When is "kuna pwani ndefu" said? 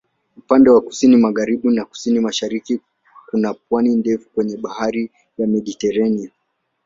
3.31-4.29